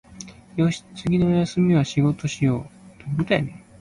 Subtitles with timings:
[0.55, 2.67] よし、次の休みは仕事しよ
[3.15, 3.23] う